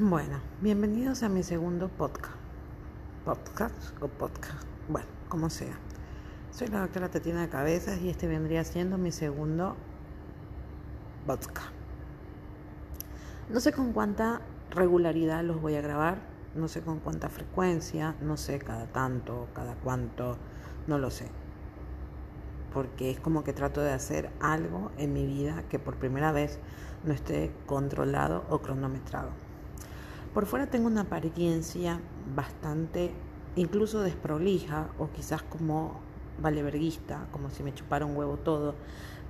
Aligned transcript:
Bueno, 0.00 0.40
bienvenidos 0.60 1.22
a 1.22 1.28
mi 1.28 1.44
segundo 1.44 1.86
podcast. 1.86 2.34
Podcast 3.24 4.02
o 4.02 4.08
podcast, 4.08 4.66
bueno, 4.88 5.06
como 5.28 5.48
sea. 5.50 5.78
Soy 6.50 6.66
la 6.66 6.80
doctora 6.80 7.10
Tatiana 7.10 7.42
de 7.42 7.48
Cabezas 7.48 8.00
y 8.00 8.08
este 8.08 8.26
vendría 8.26 8.64
siendo 8.64 8.98
mi 8.98 9.12
segundo 9.12 9.76
podcast. 11.28 11.70
No 13.48 13.60
sé 13.60 13.72
con 13.72 13.92
cuánta 13.92 14.40
regularidad 14.72 15.44
los 15.44 15.62
voy 15.62 15.76
a 15.76 15.80
grabar, 15.80 16.18
no 16.56 16.66
sé 16.66 16.80
con 16.80 16.98
cuánta 16.98 17.28
frecuencia, 17.28 18.16
no 18.20 18.36
sé 18.36 18.58
cada 18.58 18.88
tanto, 18.88 19.46
cada 19.54 19.76
cuánto, 19.76 20.38
no 20.88 20.98
lo 20.98 21.10
sé. 21.10 21.28
Porque 22.72 23.12
es 23.12 23.20
como 23.20 23.44
que 23.44 23.52
trato 23.52 23.80
de 23.80 23.92
hacer 23.92 24.32
algo 24.40 24.90
en 24.98 25.12
mi 25.12 25.24
vida 25.24 25.62
que 25.68 25.78
por 25.78 25.98
primera 25.98 26.32
vez 26.32 26.58
no 27.04 27.12
esté 27.12 27.54
controlado 27.66 28.44
o 28.50 28.58
cronometrado. 28.58 29.43
Por 30.34 30.46
fuera 30.46 30.66
tengo 30.66 30.88
una 30.88 31.02
apariencia 31.02 32.00
bastante, 32.34 33.12
incluso 33.54 34.02
desprolija 34.02 34.88
o 34.98 35.10
quizás 35.10 35.44
como 35.44 36.00
valeverguista, 36.40 37.28
como 37.30 37.50
si 37.50 37.62
me 37.62 37.72
chupara 37.72 38.04
un 38.04 38.16
huevo 38.16 38.36
todo. 38.36 38.74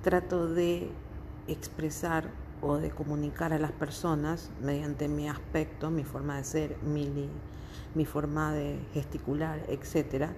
Trato 0.01 0.51
de 0.51 0.89
expresar 1.47 2.31
o 2.59 2.77
de 2.77 2.89
comunicar 2.89 3.53
a 3.53 3.59
las 3.59 3.71
personas 3.71 4.49
mediante 4.63 5.07
mi 5.07 5.29
aspecto, 5.29 5.91
mi 5.91 6.03
forma 6.03 6.37
de 6.37 6.43
ser, 6.43 6.77
mi, 6.81 7.29
mi 7.93 8.05
forma 8.05 8.51
de 8.51 8.79
gesticular, 8.91 9.61
etcétera, 9.67 10.33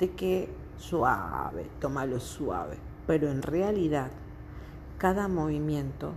de 0.00 0.10
que 0.10 0.52
suave, 0.76 1.70
tómalo 1.78 2.18
suave. 2.18 2.78
Pero 3.06 3.30
en 3.30 3.42
realidad, 3.42 4.10
cada 4.98 5.28
movimiento, 5.28 6.14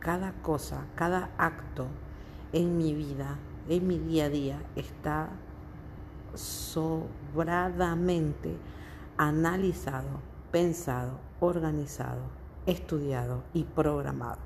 cada 0.00 0.32
cosa, 0.40 0.86
cada 0.94 1.28
acto 1.36 1.88
en 2.52 2.76
mi 2.76 2.94
vida, 2.94 3.38
en 3.68 3.86
mi 3.86 3.98
día 3.98 4.26
a 4.26 4.28
día, 4.28 4.62
está 4.76 5.30
sobradamente 6.34 8.56
analizado, 9.16 10.20
pensado, 10.50 11.18
organizado, 11.40 12.22
estudiado 12.66 13.42
y 13.52 13.64
programado. 13.64 14.38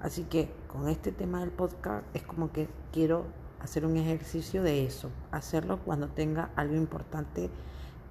Así 0.00 0.24
que 0.24 0.52
con 0.68 0.88
este 0.88 1.12
tema 1.12 1.40
del 1.40 1.50
podcast 1.50 2.04
es 2.14 2.22
como 2.22 2.52
que 2.52 2.68
quiero 2.92 3.24
hacer 3.60 3.86
un 3.86 3.96
ejercicio 3.96 4.62
de 4.62 4.84
eso, 4.84 5.10
hacerlo 5.30 5.78
cuando 5.84 6.08
tenga 6.08 6.50
algo 6.56 6.74
importante 6.74 7.50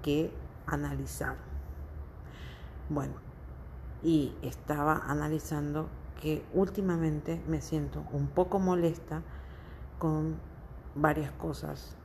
que 0.02 0.32
analizar. 0.66 1.36
Bueno, 2.88 3.14
y 4.02 4.34
estaba 4.42 5.02
analizando 5.06 5.88
que 6.22 6.44
últimamente 6.54 7.42
me 7.48 7.60
siento 7.60 8.04
un 8.12 8.28
poco 8.28 8.60
molesta 8.60 9.22
con 9.98 10.36
varias 10.94 11.32
cosas. 11.32 11.96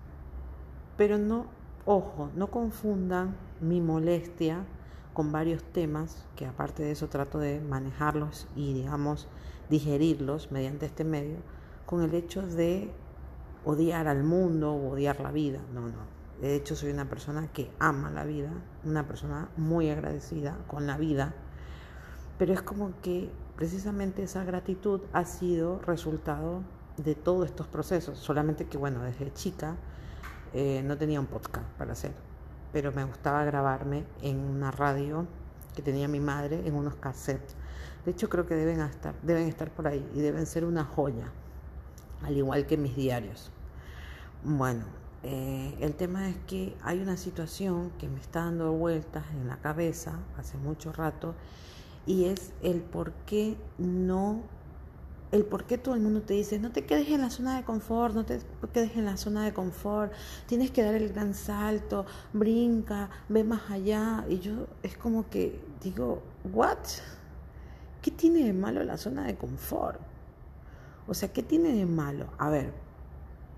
Pero 0.98 1.20
no, 1.20 1.46
ojo, 1.86 2.32
no 2.36 2.48
confundan 2.48 3.36
mi 3.62 3.80
molestia 3.80 4.66
con 5.14 5.32
varios 5.32 5.64
temas, 5.64 6.26
que 6.36 6.48
aparte 6.48 6.82
de 6.82 6.92
eso 6.92 7.10
trato 7.10 7.38
de 7.38 7.62
manejarlos 7.62 8.48
y, 8.56 8.74
digamos, 8.74 9.28
digerirlos 9.70 10.52
mediante 10.52 10.88
este 10.88 11.04
medio, 11.04 11.38
con 11.86 12.02
el 12.02 12.16
hecho 12.16 12.42
de 12.42 12.92
odiar 13.66 14.08
al 14.08 14.24
mundo 14.24 14.74
o 14.74 14.94
odiar 14.94 15.20
la 15.20 15.32
vida. 15.32 15.60
No, 15.76 15.82
no. 15.82 16.18
De 16.42 16.56
hecho, 16.56 16.76
soy 16.76 16.90
una 16.90 17.08
persona 17.08 17.52
que 17.54 17.70
ama 17.78 18.10
la 18.10 18.24
vida, 18.24 18.50
una 18.84 19.08
persona 19.08 19.50
muy 19.58 19.92
agradecida 19.92 20.58
con 20.68 20.88
la 20.88 20.98
vida, 20.98 21.36
pero 22.40 22.54
es 22.54 22.64
como 22.64 23.00
que 23.02 23.30
precisamente 23.58 24.24
esa 24.24 24.46
gratitud 24.46 25.02
ha 25.12 25.26
sido 25.26 25.80
resultado 25.80 26.62
de 26.96 27.16
todos 27.16 27.48
estos 27.48 27.68
procesos, 27.68 28.18
solamente 28.20 28.68
que 28.68 28.78
bueno, 28.78 29.02
desde 29.04 29.34
chica 29.34 29.76
eh, 30.54 30.82
no 30.86 30.98
tenía 30.98 31.20
un 31.20 31.26
podcast 31.26 31.66
para 31.78 31.94
hacer, 31.94 32.12
pero 32.72 32.92
me 32.92 33.04
gustaba 33.04 33.44
grabarme 33.44 34.06
en 34.22 34.40
una 34.40 34.72
radio 34.72 35.26
que 35.76 35.82
tenía 35.82 36.08
mi 36.08 36.20
madre 36.20 36.66
en 36.66 36.76
unos 36.76 36.96
cassettes. 36.96 37.56
De 38.06 38.12
hecho 38.12 38.30
creo 38.30 38.46
que 38.46 38.56
deben 38.56 38.80
estar, 38.80 39.16
deben 39.24 39.48
estar 39.48 39.72
por 39.72 39.88
ahí 39.88 40.08
y 40.14 40.22
deben 40.22 40.46
ser 40.46 40.64
una 40.64 40.86
joya, 40.86 41.32
al 42.24 42.38
igual 42.38 42.68
que 42.68 42.78
mis 42.78 42.96
diarios. 42.96 43.52
Bueno, 44.44 44.86
eh, 45.24 45.76
el 45.82 45.96
tema 45.96 46.30
es 46.30 46.38
que 46.46 46.78
hay 46.84 47.02
una 47.02 47.18
situación 47.18 47.92
que 47.98 48.08
me 48.08 48.20
está 48.20 48.46
dando 48.46 48.72
vueltas 48.72 49.26
en 49.32 49.48
la 49.48 49.58
cabeza 49.58 50.20
hace 50.38 50.58
mucho 50.58 50.94
rato 50.94 51.34
y 52.08 52.26
es 52.26 52.54
el 52.64 52.82
por 52.82 53.12
qué 53.26 53.58
no, 53.78 54.42
el 55.32 55.44
por 55.44 55.66
qué 55.66 55.78
todo 55.78 55.94
el 55.94 56.02
mundo 56.02 56.22
te 56.22 56.34
dice, 56.34 56.58
no 56.58 56.72
te 56.72 56.86
quedes 56.86 57.10
en 57.10 57.22
la 57.22 57.30
zona 57.30 57.58
de 57.58 57.64
confort, 57.64 58.16
no 58.16 58.26
te 58.26 58.40
quedes 58.74 58.96
en 58.96 59.06
la 59.06 59.18
zona 59.18 59.44
de 59.44 59.54
confort, 59.54 60.14
tienes 60.46 60.72
que 60.72 60.84
dar 60.84 60.96
el 60.96 61.10
gran 61.10 61.34
salto, 61.34 62.06
brinca, 62.32 63.10
ve 63.28 63.44
más 63.44 63.70
allá. 63.70 64.26
Y 64.30 64.40
yo 64.40 64.68
es 64.84 64.98
como 64.98 65.30
que 65.30 65.60
digo, 65.84 66.24
¿what? 66.54 66.78
¿Qué 68.02 68.10
tiene 68.10 68.46
de 68.46 68.54
malo 68.54 68.84
la 68.84 68.98
zona 68.98 69.26
de 69.26 69.36
confort? 69.36 70.00
O 71.08 71.14
sea, 71.14 71.32
¿qué 71.32 71.44
tiene 71.44 71.74
de 71.74 71.86
malo? 71.86 72.28
A 72.38 72.50
ver, 72.50 72.72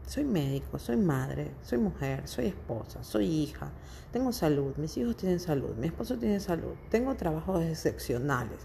soy 0.09 0.23
médico, 0.23 0.79
soy 0.79 0.97
madre, 0.97 1.51
soy 1.61 1.77
mujer, 1.77 2.27
soy 2.27 2.47
esposa, 2.47 3.03
soy 3.03 3.27
hija, 3.27 3.69
tengo 4.11 4.33
salud, 4.33 4.75
mis 4.77 4.97
hijos 4.97 5.15
tienen 5.15 5.39
salud, 5.39 5.75
mi 5.75 5.85
esposo 5.85 6.17
tiene 6.17 6.39
salud, 6.39 6.73
tengo 6.89 7.13
trabajos 7.13 7.63
excepcionales, 7.63 8.57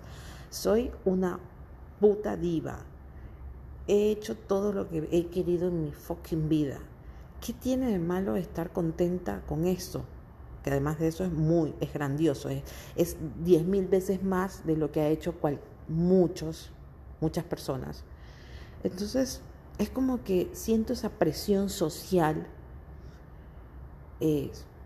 soy 0.49 0.91
una 1.05 1.39
puta 2.01 2.39
diva, 2.39 2.79
he 3.87 4.11
hecho 4.11 4.39
todo 4.39 4.73
lo 4.73 4.89
que 4.89 5.07
he 5.13 5.27
querido 5.27 5.69
en 5.69 5.85
mi 5.85 5.93
fucking 5.93 6.49
vida. 6.49 6.79
¿Qué 7.45 7.53
tiene 7.53 7.91
de 7.91 7.99
malo 7.99 8.37
estar 8.37 8.73
contenta 8.73 9.43
con 9.47 9.67
eso? 9.67 10.07
Que 10.63 10.71
además 10.71 10.99
de 10.99 11.09
eso 11.09 11.27
es 11.27 11.31
muy, 11.31 11.75
es 11.79 11.93
grandioso, 11.93 12.49
es, 12.49 13.19
diez 13.45 13.67
mil 13.67 13.87
veces 13.87 14.23
más 14.23 14.65
de 14.65 14.79
lo 14.79 14.91
que 14.91 15.03
ha 15.03 15.09
hecho 15.09 15.35
cual, 15.35 15.61
muchos, 15.89 16.71
muchas 17.21 17.45
personas. 17.45 18.03
Entonces, 18.83 19.43
es 19.79 19.91
como 19.91 20.23
que 20.23 20.51
siento 20.53 20.93
esa 20.93 21.11
presión 21.11 21.69
social 21.69 22.47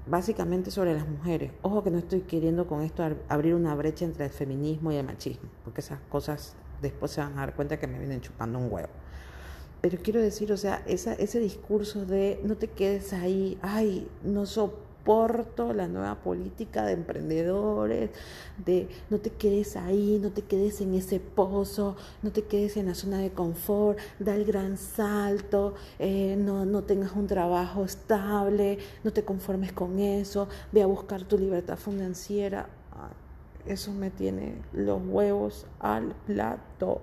básicamente 0.06 0.70
sobre 0.70 0.94
las 0.94 1.06
mujeres. 1.06 1.52
Ojo 1.62 1.84
que 1.84 1.90
no 1.90 1.98
estoy 1.98 2.22
queriendo 2.22 2.66
con 2.66 2.82
esto 2.82 3.04
abrir 3.28 3.54
una 3.54 3.74
brecha 3.74 4.04
entre 4.04 4.24
el 4.24 4.30
feminismo 4.30 4.90
y 4.90 4.96
el 4.96 5.06
machismo, 5.06 5.48
porque 5.64 5.80
esas 5.80 6.00
cosas 6.08 6.56
después 6.80 7.12
se 7.12 7.20
van 7.20 7.34
a 7.34 7.42
dar 7.42 7.54
cuenta 7.54 7.78
que 7.78 7.86
me 7.86 7.98
vienen 7.98 8.20
chupando 8.20 8.58
un 8.58 8.72
huevo. 8.72 8.88
Pero 9.80 9.98
quiero 10.02 10.20
decir, 10.20 10.52
o 10.52 10.56
sea, 10.56 10.82
esa, 10.86 11.12
ese 11.12 11.38
discurso 11.38 12.04
de 12.04 12.40
no 12.42 12.56
te 12.56 12.68
quedes 12.68 13.12
ahí, 13.12 13.58
ay, 13.62 14.08
no 14.24 14.44
soporto 14.46 14.87
soporto 15.08 15.72
la 15.72 15.88
nueva 15.88 16.16
política 16.16 16.84
de 16.84 16.92
emprendedores, 16.92 18.10
de 18.64 18.88
no 19.10 19.18
te 19.18 19.30
quedes 19.30 19.76
ahí, 19.76 20.18
no 20.20 20.30
te 20.30 20.42
quedes 20.42 20.80
en 20.80 20.94
ese 20.94 21.20
pozo, 21.20 21.96
no 22.22 22.30
te 22.30 22.42
quedes 22.42 22.76
en 22.76 22.86
la 22.86 22.94
zona 22.94 23.18
de 23.18 23.30
confort, 23.30 23.98
da 24.18 24.34
el 24.34 24.44
gran 24.44 24.76
salto, 24.76 25.74
eh, 25.98 26.36
no, 26.38 26.66
no 26.66 26.82
tengas 26.82 27.12
un 27.12 27.26
trabajo 27.26 27.84
estable, 27.84 28.78
no 29.04 29.12
te 29.12 29.24
conformes 29.24 29.72
con 29.72 29.98
eso, 29.98 30.48
ve 30.72 30.82
a 30.82 30.86
buscar 30.86 31.24
tu 31.24 31.38
libertad 31.38 31.76
financiera. 31.76 32.68
Eso 33.66 33.92
me 33.92 34.10
tiene 34.10 34.62
los 34.72 35.00
huevos 35.06 35.66
al 35.80 36.14
plato. 36.26 37.02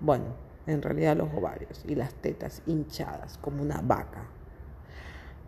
Bueno, 0.00 0.26
en 0.66 0.80
realidad 0.80 1.16
los 1.16 1.28
ovarios 1.34 1.82
y 1.88 1.96
las 1.96 2.14
tetas 2.14 2.62
hinchadas 2.66 3.36
como 3.38 3.62
una 3.62 3.80
vaca 3.80 4.28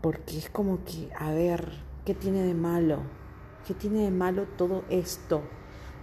porque 0.00 0.38
es 0.38 0.50
como 0.50 0.84
que, 0.84 1.10
a 1.18 1.32
ver, 1.32 1.72
¿qué 2.04 2.14
tiene 2.14 2.42
de 2.42 2.54
malo? 2.54 2.98
¿Qué 3.66 3.74
tiene 3.74 4.02
de 4.02 4.10
malo 4.10 4.46
todo 4.56 4.84
esto? 4.88 5.42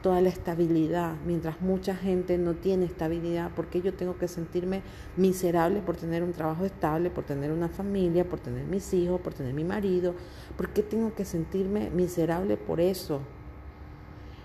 Toda 0.04 0.22
la 0.22 0.30
estabilidad, 0.30 1.16
mientras 1.26 1.60
mucha 1.62 1.96
gente 1.96 2.38
no 2.38 2.54
tiene 2.54 2.86
estabilidad, 2.86 3.52
porque 3.56 3.82
yo 3.82 3.96
tengo 3.96 4.18
que 4.18 4.28
sentirme 4.28 4.84
miserable 5.16 5.82
por 5.82 5.98
tener 5.98 6.22
un 6.22 6.34
trabajo 6.34 6.66
estable, 6.66 7.10
por 7.10 7.24
tener 7.24 7.52
una 7.52 7.68
familia, 7.68 8.24
por 8.24 8.40
tener 8.40 8.66
mis 8.66 8.94
hijos, 8.94 9.20
por 9.20 9.34
tener 9.34 9.54
mi 9.54 9.64
marido? 9.64 10.14
¿Por 10.56 10.70
qué 10.70 10.84
tengo 10.84 11.16
que 11.16 11.26
sentirme 11.26 11.90
miserable 11.90 12.58
por 12.58 12.80
eso? 12.80 13.22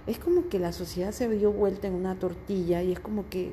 Es 0.07 0.19
como 0.19 0.49
que 0.49 0.59
la 0.59 0.73
sociedad 0.73 1.13
se 1.13 1.29
vio 1.29 1.53
vuelta 1.53 1.87
en 1.87 1.95
una 1.95 2.19
tortilla 2.19 2.83
y 2.83 2.93
es 2.93 2.99
como 2.99 3.29
que 3.29 3.53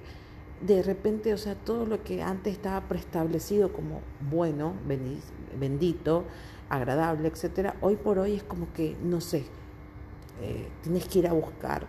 de 0.62 0.84
repente, 0.84 1.34
o 1.34 1.38
sea, 1.38 1.56
todo 1.56 1.86
lo 1.86 2.04
que 2.04 2.22
antes 2.22 2.54
estaba 2.54 2.88
preestablecido 2.88 3.72
como 3.72 4.02
bueno, 4.30 4.74
bendito, 5.60 6.26
agradable, 6.70 7.30
etcétera, 7.30 7.76
hoy 7.82 7.96
por 7.96 8.20
hoy 8.20 8.36
es 8.36 8.44
como 8.44 8.72
que, 8.74 8.96
no 9.04 9.22
sé, 9.22 9.46
eh, 10.42 10.68
tienes 10.84 11.06
que 11.08 11.20
ir 11.20 11.28
a 11.28 11.34
buscar 11.34 11.88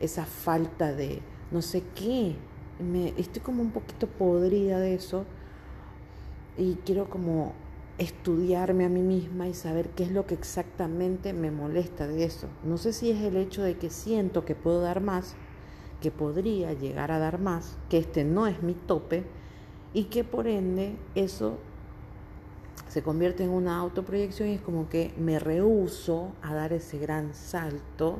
esa 0.00 0.24
falta 0.24 0.92
de 0.92 1.20
no 1.50 1.62
sé 1.62 1.82
qué. 1.94 2.36
Me, 2.78 3.08
estoy 3.16 3.42
como 3.42 3.62
un 3.62 3.70
poquito 3.70 4.06
podrida 4.06 4.78
de 4.78 4.94
eso 4.94 5.24
y 6.56 6.74
quiero 6.84 7.08
como 7.08 7.54
estudiarme 7.98 8.84
a 8.84 8.88
mí 8.88 9.02
misma 9.02 9.48
y 9.48 9.54
saber 9.54 9.88
qué 9.90 10.04
es 10.04 10.12
lo 10.12 10.26
que 10.26 10.34
exactamente 10.34 11.32
me 11.32 11.50
molesta 11.50 12.06
de 12.06 12.24
eso. 12.24 12.48
No 12.62 12.78
sé 12.78 12.92
si 12.92 13.10
es 13.10 13.20
el 13.22 13.36
hecho 13.36 13.62
de 13.62 13.76
que 13.76 13.90
siento 13.90 14.44
que 14.44 14.54
puedo 14.54 14.80
dar 14.80 15.00
más 15.00 15.34
que 16.00 16.10
podría 16.10 16.72
llegar 16.72 17.10
a 17.10 17.18
dar 17.18 17.38
más, 17.38 17.76
que 17.88 17.98
este 17.98 18.24
no 18.24 18.46
es 18.46 18.62
mi 18.62 18.74
tope, 18.74 19.24
y 19.92 20.04
que 20.04 20.24
por 20.24 20.46
ende 20.46 20.96
eso 21.14 21.58
se 22.88 23.02
convierte 23.02 23.44
en 23.44 23.50
una 23.50 23.78
autoproyección 23.78 24.48
y 24.48 24.54
es 24.54 24.60
como 24.60 24.88
que 24.88 25.12
me 25.18 25.38
rehuso 25.38 26.32
a 26.42 26.54
dar 26.54 26.72
ese 26.72 26.98
gran 26.98 27.34
salto 27.34 28.18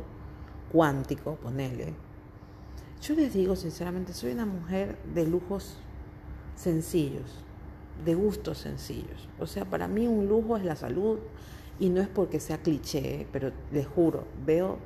cuántico, 0.73 1.37
ponele. 1.37 1.95
Yo 3.01 3.15
les 3.15 3.33
digo 3.33 3.57
sinceramente, 3.57 4.13
soy 4.13 4.33
una 4.33 4.45
mujer 4.45 4.99
de 5.15 5.27
lujos 5.27 5.77
sencillos, 6.55 7.45
de 8.05 8.15
gustos 8.15 8.59
sencillos. 8.59 9.29
O 9.39 9.47
sea, 9.47 9.65
para 9.65 9.89
mí 9.89 10.07
un 10.07 10.29
lujo 10.29 10.57
es 10.57 10.65
la 10.65 10.77
salud 10.77 11.19
y 11.79 11.89
no 11.89 12.01
es 12.01 12.09
porque 12.09 12.41
sea 12.41 12.59
cliché, 12.59 13.27
pero 13.33 13.53
les 13.73 13.87
juro, 13.87 14.25
veo 14.45 14.79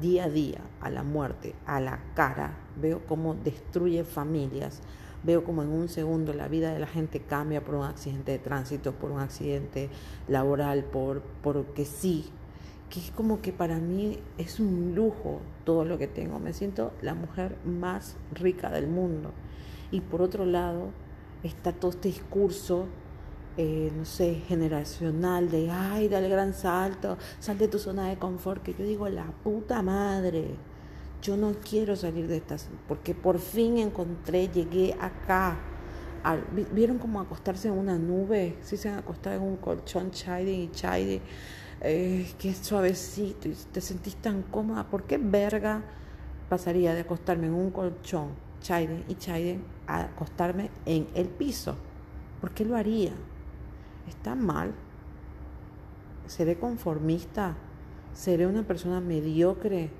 día 0.00 0.24
a 0.24 0.28
día 0.28 0.60
a 0.80 0.90
la 0.90 1.02
muerte, 1.02 1.54
a 1.66 1.80
la 1.80 2.00
cara, 2.14 2.56
veo 2.80 3.02
cómo 3.06 3.34
destruye 3.34 4.04
familias, 4.04 4.80
veo 5.22 5.44
como 5.44 5.62
en 5.62 5.68
un 5.68 5.88
segundo 5.88 6.32
la 6.32 6.48
vida 6.48 6.72
de 6.72 6.78
la 6.78 6.86
gente 6.86 7.20
cambia 7.20 7.64
por 7.64 7.76
un 7.76 7.84
accidente 7.84 8.32
de 8.32 8.38
tránsito, 8.38 8.92
por 8.92 9.10
un 9.10 9.20
accidente 9.20 9.88
laboral, 10.28 10.84
por 10.84 11.22
porque 11.42 11.84
sí, 11.84 12.30
que 12.90 13.00
es 13.00 13.10
como 13.10 13.40
que 13.40 13.52
para 13.52 13.78
mí 13.78 14.18
es 14.38 14.60
un 14.60 14.94
lujo 14.94 15.40
todo 15.64 15.84
lo 15.84 15.98
que 15.98 16.06
tengo, 16.06 16.38
me 16.38 16.52
siento 16.52 16.92
la 17.00 17.14
mujer 17.14 17.56
más 17.64 18.16
rica 18.32 18.70
del 18.70 18.86
mundo. 18.86 19.32
Y 19.90 20.00
por 20.00 20.22
otro 20.22 20.44
lado 20.44 20.90
está 21.42 21.72
todo 21.72 21.90
este 21.92 22.08
discurso 22.08 22.86
eh, 23.56 23.92
no 23.96 24.04
sé, 24.04 24.42
generacional 24.46 25.50
de, 25.50 25.70
ay, 25.70 26.08
dale 26.08 26.28
gran 26.28 26.54
salto, 26.54 27.16
sal 27.38 27.56
de 27.58 27.68
tu 27.68 27.78
zona 27.78 28.08
de 28.08 28.18
confort, 28.18 28.62
que 28.62 28.74
yo 28.74 28.84
digo, 28.84 29.08
la 29.08 29.26
puta 29.44 29.80
madre, 29.82 30.56
yo 31.22 31.36
no 31.36 31.54
quiero 31.68 31.96
salir 31.96 32.26
de 32.26 32.36
esta, 32.36 32.56
porque 32.88 33.14
por 33.14 33.38
fin 33.38 33.78
encontré, 33.78 34.48
llegué 34.48 34.94
acá. 35.00 35.56
¿Vieron 36.72 36.98
cómo 36.98 37.20
acostarse 37.20 37.68
en 37.68 37.74
una 37.74 37.98
nube? 37.98 38.56
Si 38.62 38.76
se 38.76 38.88
han 38.88 38.98
acostado 38.98 39.36
en 39.36 39.42
un 39.42 39.56
colchón 39.56 40.10
chide 40.10 40.52
y 40.52 40.70
chide, 40.70 41.20
eh, 41.80 42.26
que 42.38 42.48
es 42.48 42.58
suavecito 42.58 43.48
y 43.48 43.54
te 43.72 43.80
sentís 43.80 44.16
tan 44.16 44.42
cómoda. 44.42 44.84
¿Por 44.88 45.04
qué 45.04 45.18
verga 45.18 45.82
pasaría 46.48 46.94
de 46.94 47.02
acostarme 47.02 47.46
en 47.46 47.54
un 47.54 47.70
colchón 47.70 48.28
chide 48.60 49.04
y 49.06 49.14
chide 49.16 49.60
a 49.86 50.04
acostarme 50.04 50.70
en 50.86 51.06
el 51.14 51.28
piso? 51.28 51.76
¿Por 52.40 52.52
qué 52.52 52.64
lo 52.64 52.74
haría? 52.76 53.12
¿Está 54.08 54.34
mal? 54.34 54.72
¿Seré 56.26 56.58
conformista? 56.58 57.54
¿Seré 58.12 58.46
una 58.46 58.62
persona 58.62 59.00
mediocre? 59.00 59.90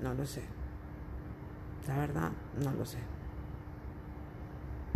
No 0.00 0.14
lo 0.14 0.26
sé. 0.26 0.42
La 1.86 1.96
verdad, 1.96 2.30
no 2.62 2.72
lo 2.72 2.84
sé. 2.84 2.98